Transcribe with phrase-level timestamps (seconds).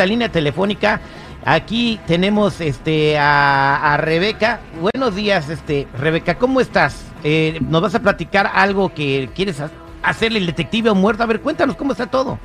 [0.00, 0.98] la línea telefónica.
[1.44, 4.60] Aquí tenemos este a, a Rebeca.
[4.80, 7.04] Buenos días, este Rebeca, ¿cómo estás?
[7.22, 9.70] Eh, ¿Nos vas a platicar algo que quieres ha-
[10.02, 11.22] hacerle el detective o muerto?
[11.22, 12.38] A ver, cuéntanos cómo está todo.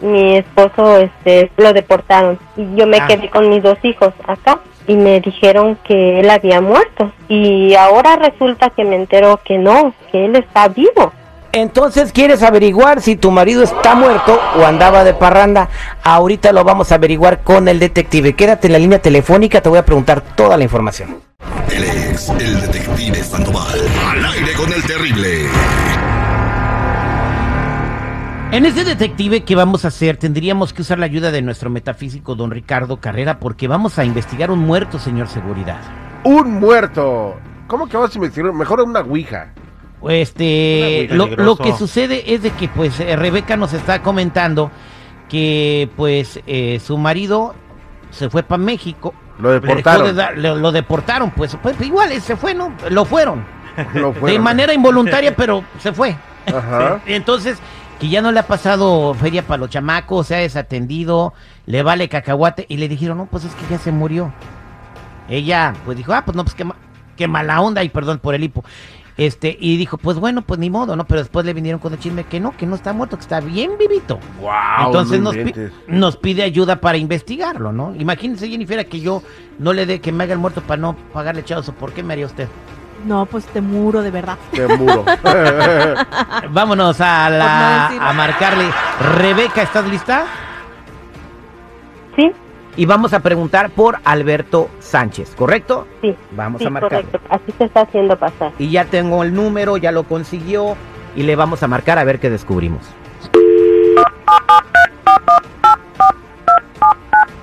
[0.00, 3.06] mi esposo este lo deportaron y yo me Ah.
[3.08, 8.14] quedé con mis dos hijos acá y me dijeron que él había muerto y ahora
[8.16, 11.12] resulta que me entero que no, que él está vivo.
[11.60, 15.68] Entonces quieres averiguar si tu marido está muerto o andaba de parranda.
[16.04, 18.34] Ahorita lo vamos a averiguar con el detective.
[18.34, 21.16] Quédate en la línea telefónica, te voy a preguntar toda la información.
[21.68, 23.80] Él es el detective Sandoval.
[24.08, 25.48] Al aire con el terrible.
[28.52, 32.36] En este detective que vamos a hacer, tendríamos que usar la ayuda de nuestro metafísico
[32.36, 35.80] don Ricardo Carrera, porque vamos a investigar un muerto, señor Seguridad.
[36.22, 37.34] Un muerto.
[37.66, 38.52] ¿Cómo que vas a investigar?
[38.52, 39.52] Mejor una ouija.
[40.08, 44.70] Este, lo, lo que sucede es de que, pues, eh, Rebeca nos está comentando
[45.28, 47.54] que, pues, eh, su marido
[48.10, 49.14] se fue para México.
[49.38, 50.06] Lo deportaron.
[50.06, 52.72] de dar- lo, lo deportaron, pues, pues, igual, eh, se fue, ¿no?
[52.90, 53.44] Lo fueron.
[53.94, 56.16] Lo De manera involuntaria, pero se fue.
[56.46, 57.00] Ajá.
[57.06, 57.58] Entonces,
[58.00, 61.34] que ya no le ha pasado feria para los chamacos, se ha desatendido,
[61.66, 64.32] le vale cacahuate, y le dijeron, no, pues es que ya se murió.
[65.28, 66.76] Ella, pues dijo, ah, pues no, pues qué, ma-
[67.16, 68.64] qué mala onda, y perdón por el hipo.
[69.18, 71.04] Este, y dijo, pues bueno, pues ni modo, ¿no?
[71.04, 73.40] Pero después le vinieron con el chisme que no, que no está muerto, que está
[73.40, 74.20] bien vivito.
[74.40, 75.54] Wow, Entonces no nos, pi-
[75.88, 77.94] nos pide ayuda para investigarlo, ¿no?
[77.96, 79.22] Imagínense, Jennifer, que yo
[79.58, 82.02] no le dé que me haga el muerto para no pagarle echados, ¿o por qué
[82.04, 82.46] me haría usted?
[83.06, 84.38] No, pues te muro de verdad.
[84.52, 85.04] Te muro.
[86.50, 88.70] Vámonos a no la a marcarle.
[89.16, 90.24] Rebeca, ¿estás lista?
[92.78, 95.86] Sí, Y vamos a preguntar por Alberto Sánchez, ¿correcto?
[96.00, 97.04] sí, Vamos sí, a marcarle.
[97.06, 97.20] correcto.
[97.28, 98.52] Así se está haciendo pasar.
[98.58, 100.76] Y ya tengo el número, ya lo consiguió.
[101.16, 102.82] Y le vamos a marcar a ver qué descubrimos.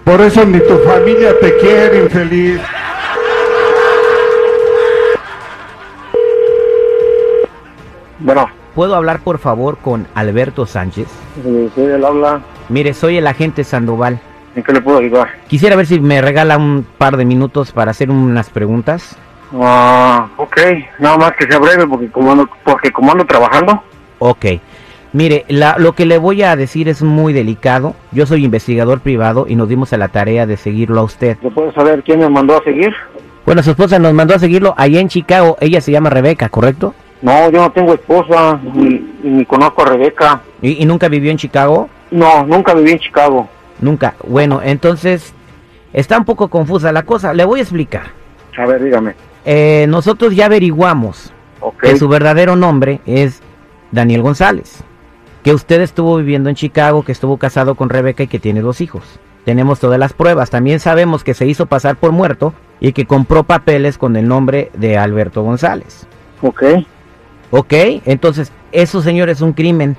[0.05, 2.61] Por eso ni tu familia te quiere, infeliz.
[8.19, 11.07] Bueno, ¿Puedo hablar por favor con Alberto Sánchez?
[11.41, 14.19] si si él habla, Mire, soy el agente Sandoval.
[14.55, 15.29] ¿En qué le puedo ayudar?
[15.47, 19.15] Quisiera ver si me regala un par de minutos para hacer unas preguntas.
[19.53, 20.57] Ah, ok,
[20.99, 23.81] nada más que sea breve porque como ando, porque como ando trabajando.
[24.19, 24.45] Ok.
[25.13, 27.95] Mire, la- lo que le voy a decir es muy delicado.
[28.11, 31.37] Yo soy investigador privado y nos dimos a la tarea de seguirlo a usted.
[31.41, 32.93] ¿Se puede saber quién me mandó a seguir?
[33.45, 35.55] Bueno, su esposa nos mandó a seguirlo allá en Chicago.
[35.61, 36.93] Ella se llama Rebeca, ¿correcto?
[37.21, 40.41] No, yo no tengo esposa ni, ni conozco a Rebeca.
[40.61, 41.87] ¿Y, y nunca vivió en Chicago?
[42.11, 43.47] No, nunca viví en Chicago.
[43.81, 44.15] Nunca.
[44.27, 45.33] Bueno, entonces
[45.93, 47.33] está un poco confusa la cosa.
[47.33, 48.07] Le voy a explicar.
[48.57, 49.15] A ver, dígame.
[49.45, 51.31] Eh, nosotros ya averiguamos
[51.81, 53.41] que su verdadero nombre es
[53.91, 54.83] Daniel González.
[55.43, 58.81] Que usted estuvo viviendo en Chicago, que estuvo casado con Rebeca y que tiene dos
[58.81, 59.03] hijos.
[59.43, 60.49] Tenemos todas las pruebas.
[60.49, 64.71] También sabemos que se hizo pasar por muerto y que compró papeles con el nombre
[64.73, 66.07] de Alberto González.
[66.41, 66.63] ok.
[67.51, 67.73] ¿Ok?
[68.05, 69.95] Entonces, eso, señor, es un crimen.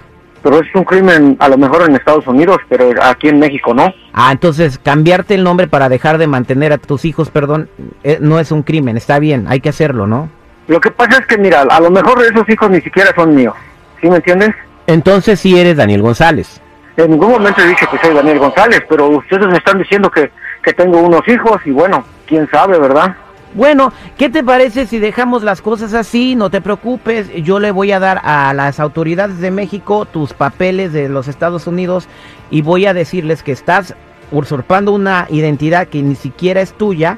[0.46, 3.92] Pero es un crimen a lo mejor en Estados Unidos, pero aquí en México no.
[4.12, 7.68] Ah, entonces, cambiarte el nombre para dejar de mantener a tus hijos, perdón,
[8.04, 8.96] eh, no es un crimen.
[8.96, 10.28] Está bien, hay que hacerlo, ¿no?
[10.68, 13.56] Lo que pasa es que, mira, a lo mejor esos hijos ni siquiera son míos.
[14.00, 14.54] ¿Sí me entiendes?
[14.86, 16.60] Entonces, sí eres Daniel González.
[16.96, 20.30] En ningún momento he dicho que soy Daniel González, pero ustedes me están diciendo que,
[20.62, 23.16] que tengo unos hijos y bueno, quién sabe, ¿verdad?
[23.56, 26.36] Bueno, ¿qué te parece si dejamos las cosas así?
[26.36, 30.92] No te preocupes, yo le voy a dar a las autoridades de México tus papeles
[30.92, 32.06] de los Estados Unidos
[32.50, 33.94] y voy a decirles que estás
[34.30, 37.16] usurpando una identidad que ni siquiera es tuya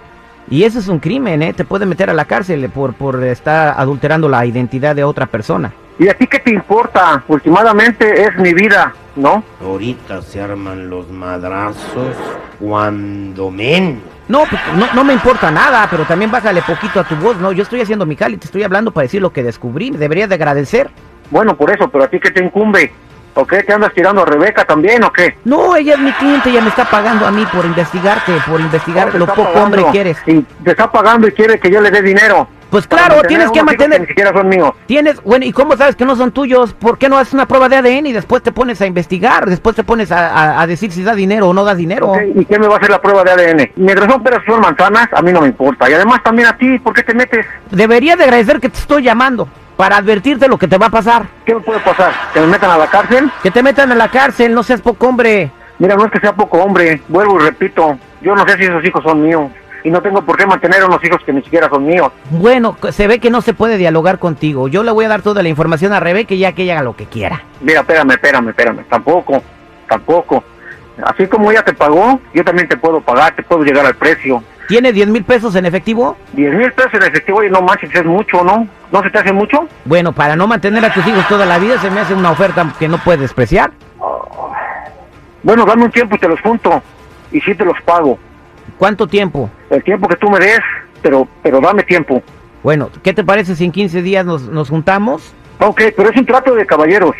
[0.49, 1.55] y eso es un crimen, ¿eh?
[1.55, 5.73] Te puede meter a la cárcel por, por estar adulterando la identidad de otra persona.
[5.99, 7.25] ¿Y a ti qué te importa?
[7.27, 9.43] Últimamente es mi vida, ¿no?
[9.61, 12.15] Ahorita se arman los madrazos
[12.61, 14.01] cuando men.
[14.29, 17.51] No, pues, no, no me importa nada, pero también bájale poquito a tu voz, ¿no?
[17.53, 20.35] Yo estoy haciendo mi cali, te estoy hablando para decir lo que descubrí, deberías de
[20.35, 20.91] agradecer.
[21.31, 22.93] Bueno, por eso, pero a ti qué te incumbe?
[23.35, 23.63] ¿O qué?
[23.63, 25.39] ¿Te andas tirando a Rebeca también o qué?
[25.45, 29.13] No, ella es mi cliente, ella me está pagando a mí por investigarte, por investigar
[29.13, 29.63] No, lo poco pagando.
[29.65, 30.19] hombre que eres.
[30.27, 32.49] Y te está pagando y quiere que yo le dé dinero.
[32.71, 34.01] Pues claro, tienes que mantener...
[34.03, 34.73] ni siquiera son míos.
[34.87, 36.75] Tienes, bueno, ¿y cómo sabes que no son tuyos?
[36.75, 39.49] ¿Por qué no haces una prueba de ADN y después te pones a investigar?
[39.49, 42.13] Después te pones a, a- a decir si da dinero o no da dinero.
[42.35, 43.71] ¿Y quién me va a hacer la prueba de ADN?
[43.77, 45.89] Mientras son peras son manzanas, a mí no me importa.
[45.89, 47.47] Y además también a ti, ¿por qué te metes?
[47.71, 51.27] Deberías de agradecer que te estoy llamando para advertirte lo que te va a pasar.
[51.47, 52.13] ¿Qué me puede pasar?
[52.35, 53.31] ¿Que me metan a la cárcel?
[53.43, 55.51] Que te metan a la cárcel, no seas poco hombre.
[55.79, 58.85] Mira, no es que sea poco hombre, vuelvo y repito, yo no sé si esos
[58.85, 59.51] hijos son míos.
[59.85, 62.13] Y no tengo por qué mantener a unos hijos que ni siquiera son míos.
[62.31, 64.69] Bueno, se ve que no se puede dialogar contigo.
[64.69, 66.83] Yo le voy a dar toda la información a Rebeca y ya que ella haga
[66.83, 67.43] lo que quiera.
[67.61, 68.85] Mira, espérame, espérame, espérame.
[68.89, 69.43] Tampoco,
[69.89, 70.45] tampoco.
[71.05, 74.43] Así como ella te pagó, yo también te puedo pagar, te puedo llegar al precio.
[74.67, 76.17] ¿Tiene 10 mil pesos en efectivo?
[76.33, 78.69] 10 mil pesos en efectivo, oye, no manches, es mucho, ¿no?
[78.93, 79.67] ¿No se te hace mucho?
[79.85, 82.75] Bueno, para no mantener a tus hijos toda la vida se me hace una oferta
[82.79, 83.71] que no puedes despreciar.
[85.43, 86.83] Bueno, dame un tiempo y te los junto.
[87.33, 88.19] Y sí te los pago.
[88.77, 89.49] ¿Cuánto tiempo?
[89.71, 90.61] El tiempo que tú me des,
[91.03, 92.23] pero, pero dame tiempo.
[92.63, 95.33] Bueno, ¿qué te parece si en 15 días nos, nos juntamos?
[95.61, 97.15] Ok, pero es un trato de caballeros.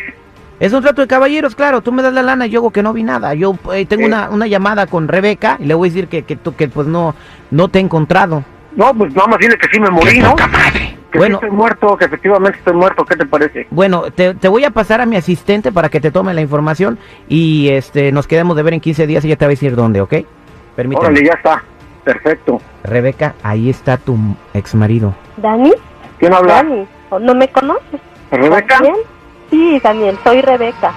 [0.59, 1.81] Es un trato de caballeros, claro.
[1.81, 3.33] Tú me das la lana y yo hago que no vi nada.
[3.33, 4.07] Yo eh, tengo Eh.
[4.07, 6.87] una, una llamada con Rebeca y le voy a decir que, que, tú, que pues
[6.87, 7.15] no,
[7.51, 8.43] no te he encontrado.
[8.75, 10.35] No, pues nada más dile que sí me morí, ¿no?
[11.11, 11.39] Que Bueno.
[11.39, 13.03] sí estoy muerto, que efectivamente estoy muerto.
[13.05, 13.67] ¿Qué te parece?
[13.71, 16.99] Bueno, te, te voy a pasar a mi asistente para que te tome la información
[17.29, 19.75] y este nos quedemos de ver en 15 días y ya te voy a decir
[19.75, 20.13] dónde, ¿ok?
[20.75, 21.07] Permíteme.
[21.07, 21.63] Órale, ya está.
[22.13, 22.59] Perfecto.
[22.83, 24.17] Rebeca, ahí está tu
[24.55, 25.13] ex marido.
[25.37, 25.71] ¿Dani?
[26.17, 26.55] ¿Quién habla?
[26.55, 27.99] Dani, ¿o ¿no me conoces?
[28.31, 28.77] ¿Rebeca?
[28.79, 28.95] ¿Daniel?
[29.51, 30.91] Sí, Daniel, soy Rebeca.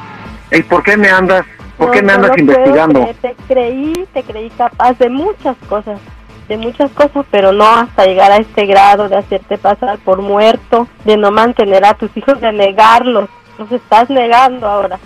[0.50, 1.44] ¿Y por qué me andas?
[1.76, 3.09] ¿Por No, qué me no andas investigando?
[3.20, 6.00] Te creí, te creí capaz de muchas cosas,
[6.49, 10.88] de muchas cosas, pero no hasta llegar a este grado de hacerte pasar por muerto,
[11.05, 13.29] de no mantener a tus hijos, de negarlos.
[13.58, 14.99] Los estás negando ahora.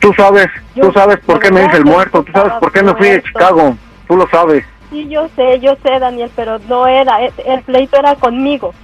[0.00, 2.82] Tú sabes, Yo- tú sabes por qué me hice el muerto, tú sabes por qué
[2.82, 3.22] me fui de.
[3.22, 3.76] Chicago,
[4.08, 4.64] tú lo sabes.
[4.90, 8.74] Sí, yo sé, yo sé, Daniel, pero no era, el, el pleito era conmigo,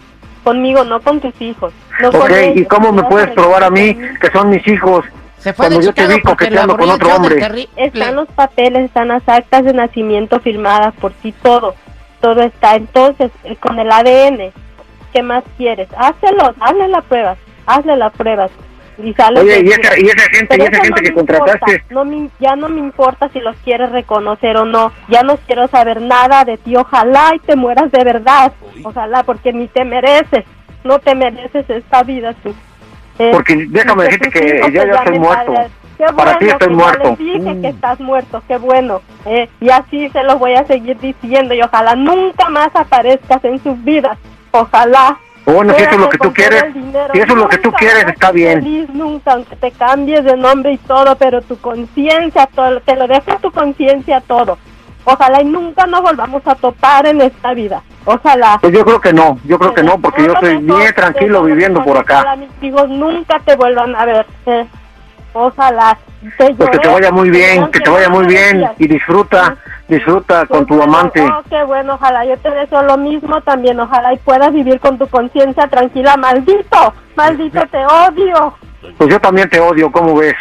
[0.44, 1.72] conmigo, no con tus hijos.
[2.00, 5.04] No con Ok, ¿y cómo me puedes probar a mí que son mis hijos?
[5.38, 7.68] Se fue Cuando de yo te vi coqueteando con otro hombre.
[7.76, 11.74] Están los papeles, están las actas de nacimiento firmadas por ti, todo,
[12.20, 12.76] todo está.
[12.76, 14.52] Entonces, eh, con el ADN,
[15.12, 15.88] ¿qué más quieres?
[15.96, 17.36] Hácelo, hazle la prueba,
[17.66, 18.48] hazle la prueba.
[19.02, 21.94] Y sale Oye, y esa, y esa gente, y esa gente no que contrataste, importa,
[21.94, 24.90] no me- ya no me importa si los quieres reconocer o no.
[25.08, 26.76] Ya no quiero saber nada de ti.
[26.76, 28.52] Ojalá y te mueras de verdad.
[28.82, 30.44] Ojalá, porque ni te mereces.
[30.84, 32.54] No te mereces esta vida tú.
[33.19, 35.54] Eh, Porque déjame decirte que hijos ya- ya estoy muerto.
[35.99, 37.08] Qué Para ti bueno estoy que ya muerto.
[37.08, 37.62] les dije Mm.
[37.62, 39.00] que estás muerto, qué bueno.
[39.25, 43.62] eh, y así se los voy a seguir diciendo y ojalá nunca más aparezcas en
[43.62, 44.16] sus vidas.
[44.52, 45.19] Ojalá.
[45.52, 46.64] Bueno, si eso es lo que tú quieres,
[47.12, 48.62] si eso es lo que tú quieres, está bien.
[48.62, 53.06] feliz nunca, aunque te cambies de nombre y todo, pero tu conciencia, todo, te lo
[53.06, 54.58] dejo a tu conciencia todo.
[55.04, 57.81] Ojalá y nunca nos volvamos a topar en esta vida.
[58.04, 58.58] Ojalá.
[58.60, 61.82] Pues yo creo que no, yo creo que no, porque yo estoy bien tranquilo viviendo
[61.84, 62.20] por acá.
[62.22, 64.26] Ojalá mis hijos nunca te vuelvan a ver.
[65.38, 65.98] Ojalá.
[66.38, 69.54] Te Pues que te vaya muy bien, que te vaya muy bien y disfruta,
[69.86, 71.20] disfruta Qué con tu amante.
[71.22, 74.96] Oh, qué bueno, ojalá yo te deseo lo mismo también, ojalá y puedas vivir con
[74.96, 78.54] tu conciencia tranquila, maldito, maldito te odio.
[78.96, 80.34] Pues yo también te odio, ¿cómo ves?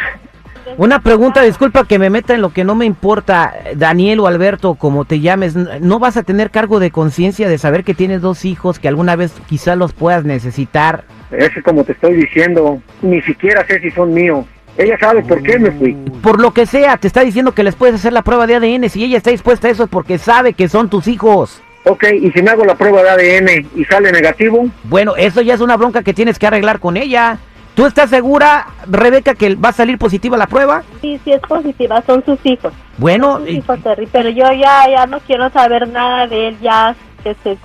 [0.77, 4.75] Una pregunta, disculpa que me meta en lo que no me importa, Daniel o Alberto,
[4.75, 8.45] como te llames, ¿no vas a tener cargo de conciencia de saber que tienes dos
[8.45, 11.03] hijos que alguna vez quizás los puedas necesitar?
[11.31, 14.45] Es como te estoy diciendo, ni siquiera sé si son míos.
[14.77, 15.93] Ella sabe por qué me fui.
[16.21, 18.89] Por lo que sea, te está diciendo que les puedes hacer la prueba de ADN.
[18.89, 21.61] Si ella está dispuesta a eso es porque sabe que son tus hijos.
[21.85, 25.53] Ok, y si me hago la prueba de ADN y sale negativo, Bueno, eso ya
[25.53, 27.37] es una bronca que tienes que arreglar con ella.
[27.75, 30.83] ¿Tú estás segura, Rebeca, que va a salir positiva la prueba?
[31.01, 35.05] Sí, sí es positiva, son sus hijos, Bueno, sus hijos, Terry, pero yo ya, ya
[35.05, 37.57] no quiero saber nada de él, ya que se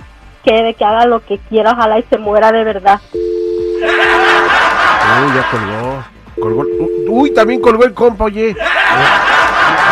[0.43, 2.99] quede, que haga lo que quiera, ojalá y se muera de verdad.
[3.13, 3.89] Uy,
[5.33, 6.03] ya colgó.
[6.41, 6.65] Colgó.
[7.07, 8.55] Uy, también colgó el compa, oye.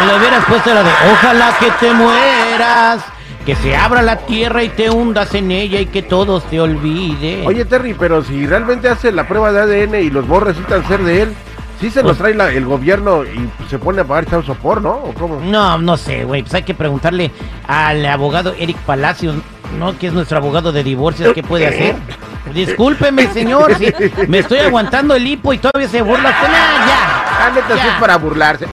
[0.06, 3.04] Le hubieras puesto la de ojalá que te mueras,
[3.46, 7.46] que se abra la tierra y te hundas en ella y que todos te olviden.
[7.46, 11.04] Oye, Terry, pero si realmente hace la prueba de ADN y los dos resultan ser
[11.04, 11.34] de él,
[11.82, 14.92] sí se los trae la- el gobierno y se pone a pagar chavo sopor, ¿no?
[14.92, 15.40] ¿O cómo?
[15.42, 16.42] No, no sé, güey.
[16.44, 17.32] Pues hay que preguntarle
[17.68, 19.36] al abogado Eric Palacios,
[19.78, 19.98] ¿no?
[19.98, 21.96] Que es nuestro abogado de divorcios, ¿qué puede hacer?
[22.54, 23.94] Discúlpeme, señor, sí,
[24.28, 26.30] me estoy aguantando el hipo y todavía se burla.
[26.30, 26.48] usted.
[26.48, 27.26] Nah, ya.
[27.42, 27.94] Ah, neta, sí Ya.
[27.94, 28.68] es para burlarse.